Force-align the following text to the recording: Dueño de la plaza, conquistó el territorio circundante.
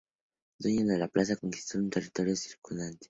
Dueño 0.57 0.87
de 0.87 0.97
la 0.97 1.07
plaza, 1.07 1.35
conquistó 1.35 1.77
el 1.77 1.91
territorio 1.91 2.35
circundante. 2.35 2.99